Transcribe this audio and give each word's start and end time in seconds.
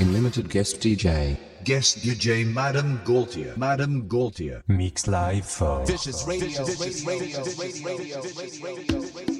in 0.00 0.12
limited 0.12 0.48
guest 0.48 0.80
DJ. 0.80 1.36
Guest 1.64 1.98
DJ 1.98 2.46
Madam 2.46 3.00
Gaultier. 3.04 3.54
Madam 3.56 4.06
Gaultier. 4.06 4.62
Mix 4.68 5.06
Live 5.06 5.44
for 5.44 5.84
Vicious 5.86 6.26
Radio, 6.26 6.64
Vicious 6.64 7.04
Radio, 7.04 7.42
Vicious 7.42 7.84
Radio, 7.84 8.20
Vicious 8.22 8.62
Radio, 8.62 9.00
Vicious 9.00 9.14
Radio. 9.14 9.28
Thank 9.28 9.37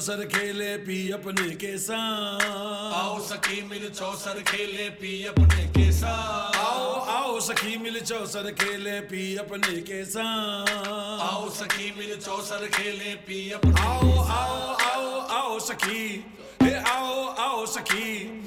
चौसर 0.00 0.24
खेले 0.32 0.76
पी 0.88 0.96
अपने 1.12 1.50
के 1.60 1.76
साथ। 1.78 2.40
आओ 2.96 3.18
सखी 3.20 3.60
मिल 3.68 3.88
चौसर 3.88 4.40
खेले 4.48 4.88
पी 4.96 5.12
अपने 5.28 5.64
के 5.76 5.90
साथ। 5.92 6.56
आओ 6.56 6.94
आओ 7.16 7.40
सखी 7.40 7.76
मिल 7.76 8.00
चौसर 8.00 8.50
खेले 8.60 9.00
पी 9.12 9.36
अपने 9.36 9.80
के 9.84 10.04
साथ। 10.04 11.20
आओ 11.20 11.48
सखी 11.50 11.92
मिल 11.98 12.16
चौसर 12.16 12.66
खेले 12.72 13.14
पी 13.28 13.50
अपने 13.50 13.80
आओ 13.80 14.18
आओ 14.24 14.74
आओ 14.88 15.20
आओ 15.36 15.58
सखी 15.60 16.24
हे 16.62 16.74
आओ 16.74 17.26
आओ 17.44 17.66
सखी। 17.66 18.39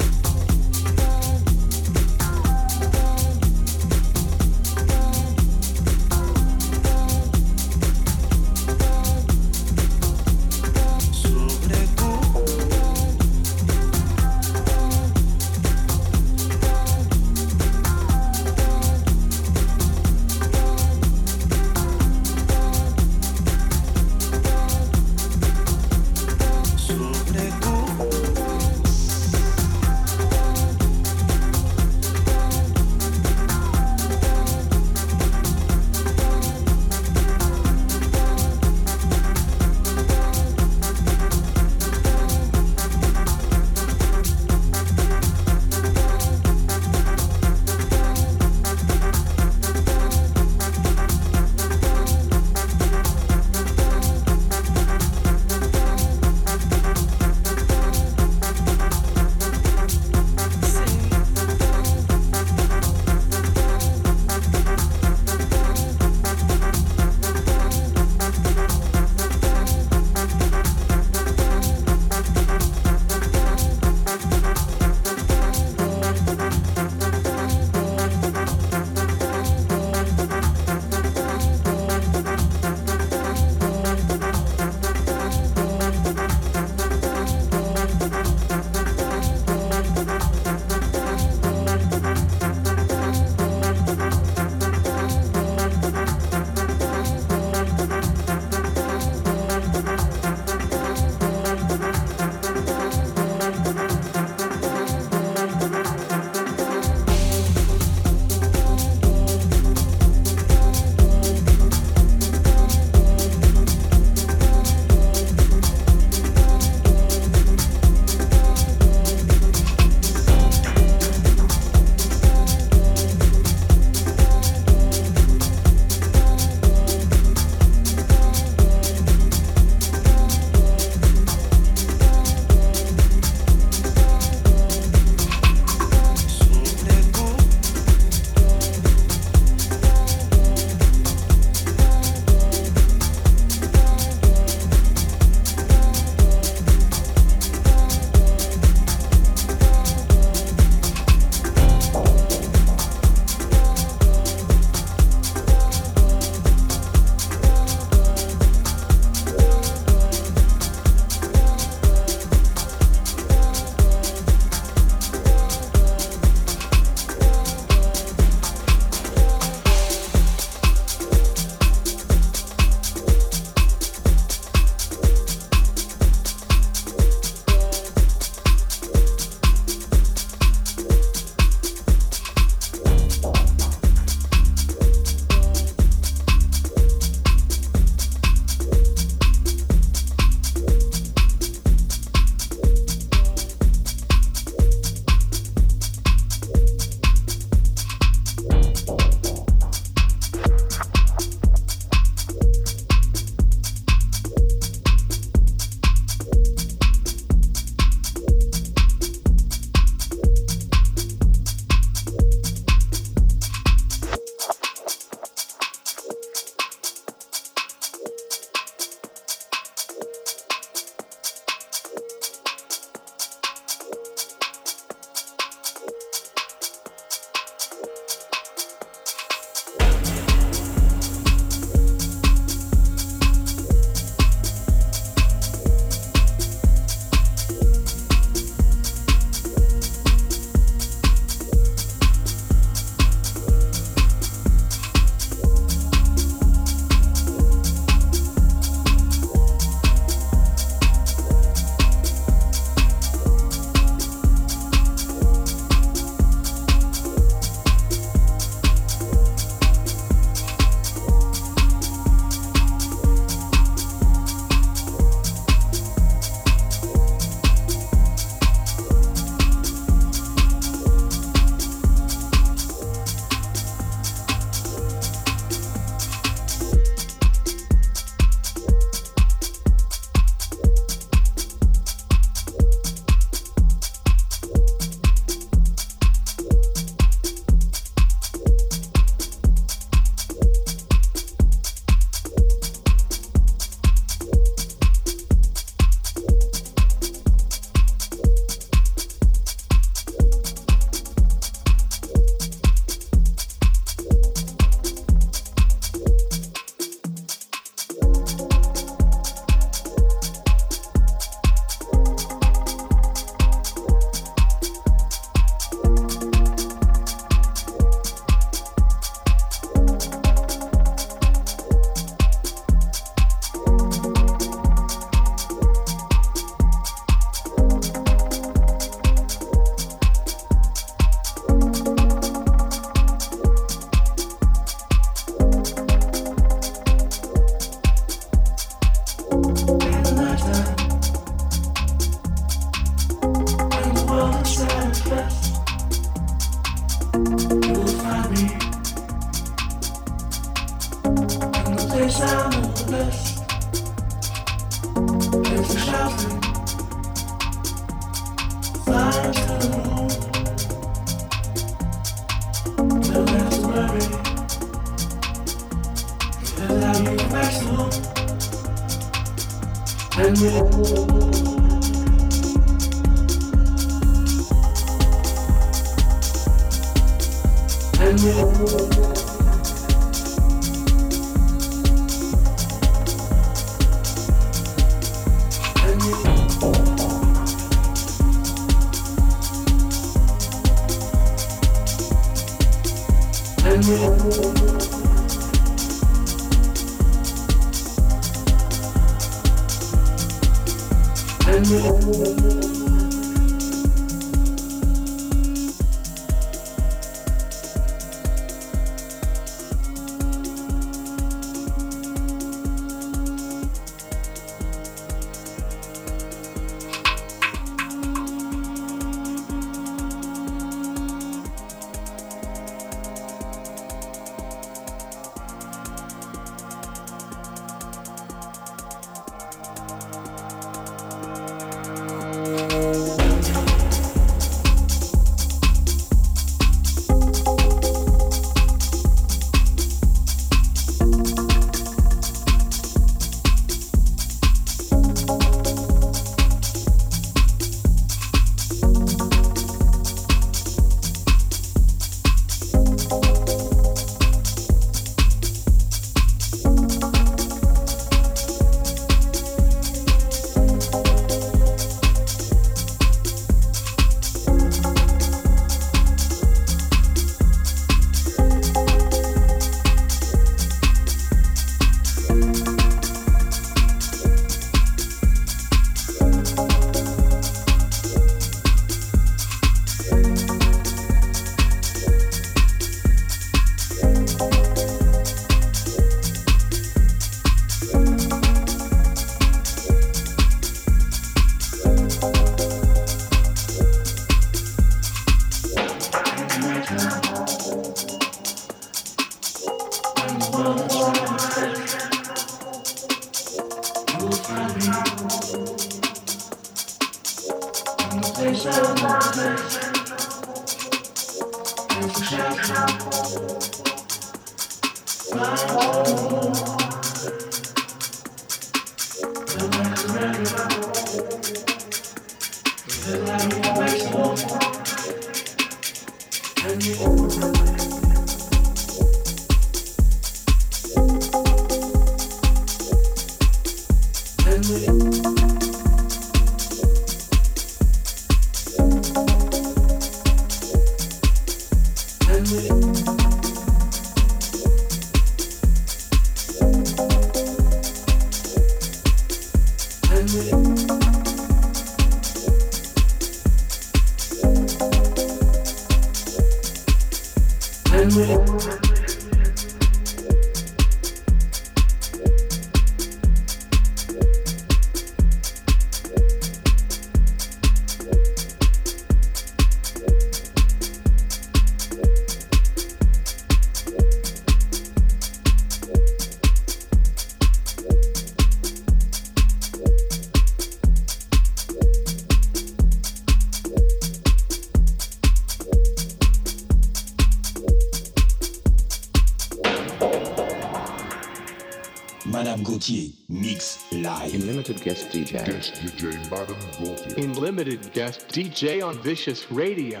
Madame 592.82 592.96
Gauthier, 592.96 593.12
mix 593.28 593.92
live. 593.92 594.34
In 594.34 594.46
limited 594.46 594.82
guest 594.82 595.10
DJ. 595.10 595.44
Guest 595.46 595.74
DJ 595.74 596.30
Madam 596.30 596.56
Gauthier. 596.80 597.16
In 597.16 597.34
limited 597.34 597.92
guest 597.92 598.26
DJ 598.28 598.84
on 598.84 598.98
Vicious 599.02 599.50
Radio. 599.52 600.00